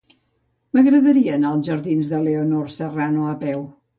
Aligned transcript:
M'agradaria 0.77 1.35
anar 1.35 1.51
als 1.57 1.69
jardins 1.71 2.11
de 2.13 2.23
Leonor 2.29 2.73
Serrano 2.79 3.31
a 3.35 3.37
peu. 3.47 3.63